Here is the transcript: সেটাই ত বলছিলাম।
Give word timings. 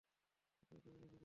সেটাই 0.55 0.79
ত 0.79 0.87
বলছিলাম। 0.93 1.19